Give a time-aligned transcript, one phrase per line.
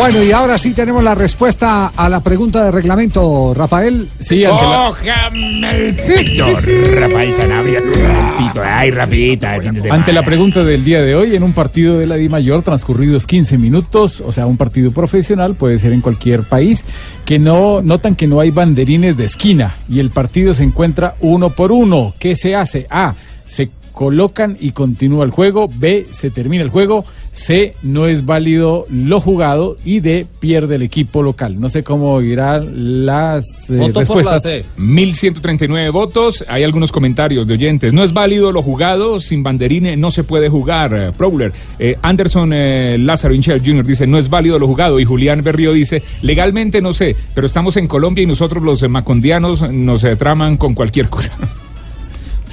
[0.00, 4.08] Bueno, y ahora sí tenemos la respuesta a la pregunta de reglamento, Rafael.
[4.18, 6.46] Sí, ante la, ¡Cójame el pito!
[6.94, 7.80] Rafael Sanabria.
[8.64, 10.00] Ay, rapidita, el fin de semana.
[10.00, 13.26] ante la pregunta del día de hoy, en un partido de la Di Mayor transcurridos
[13.26, 16.86] 15 minutos, o sea, un partido profesional, puede ser en cualquier país,
[17.26, 21.50] que no notan que no hay banderines de esquina y el partido se encuentra uno
[21.50, 22.14] por uno.
[22.18, 22.86] ¿Qué se hace?
[22.88, 23.14] A,
[23.44, 23.68] se
[24.00, 25.68] colocan y continúa el juego.
[25.70, 27.04] B, se termina el juego.
[27.32, 29.76] C, no es válido lo jugado.
[29.84, 31.60] Y D, pierde el equipo local.
[31.60, 34.42] No sé cómo irán las eh, la respuestas.
[34.42, 34.64] C.
[34.78, 36.42] 1139 votos.
[36.48, 37.92] Hay algunos comentarios de oyentes.
[37.92, 39.20] No es válido lo jugado.
[39.20, 40.94] Sin banderine no se puede jugar.
[40.94, 41.52] Eh, Prowler.
[41.78, 43.84] Eh, Anderson eh, Lázaro Incher Jr.
[43.84, 44.98] dice no es válido lo jugado.
[44.98, 49.70] Y Julián Berrío dice legalmente no sé, pero estamos en Colombia y nosotros los macondianos
[49.70, 51.36] nos traman con cualquier cosa.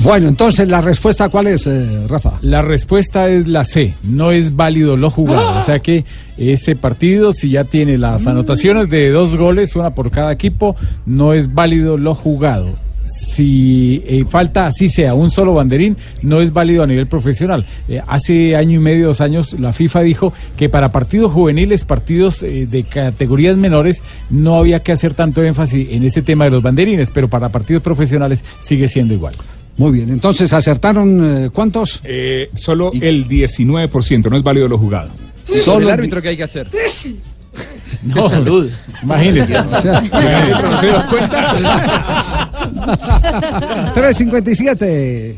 [0.08, 2.40] Bueno, entonces la respuesta cuál es, eh, Rafa.
[2.40, 5.60] La respuesta es la C, no es válido lo jugado.
[5.60, 6.06] O sea que
[6.38, 11.34] ese partido, si ya tiene las anotaciones de dos goles, una por cada equipo, no
[11.34, 12.70] es válido lo jugado.
[13.04, 17.66] Si eh, falta así sea un solo banderín, no es válido a nivel profesional.
[17.90, 22.44] Eh, hace año y medio, dos años, la FIFA dijo que para partidos juveniles, partidos
[22.44, 26.64] eh, de categorías menores, no había que hacer tanto énfasis en ese tema de los
[26.64, 29.36] banderines, pero para partidos profesionales sigue siendo igual.
[29.78, 32.02] Muy bien, entonces acertaron eh, cuántos?
[32.04, 35.10] Eh, solo el 19% no es válido lo jugado.
[35.64, 36.70] Solo el árbitro que hay que hacer.
[38.04, 38.30] No,
[39.02, 39.58] imagínese.
[39.58, 41.56] O sea, ¿No se da cuenta?
[43.94, 45.36] 357.